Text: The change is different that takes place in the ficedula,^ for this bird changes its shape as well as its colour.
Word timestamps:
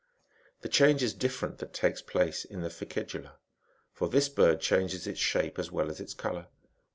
The 0.61 0.67
change 0.67 1.03
is 1.03 1.13
different 1.13 1.59
that 1.59 1.73
takes 1.75 2.01
place 2.01 2.43
in 2.43 2.61
the 2.63 2.69
ficedula,^ 2.69 3.33
for 3.93 4.09
this 4.09 4.29
bird 4.29 4.59
changes 4.59 5.05
its 5.05 5.19
shape 5.19 5.59
as 5.59 5.71
well 5.71 5.91
as 5.91 5.99
its 5.99 6.15
colour. 6.15 6.47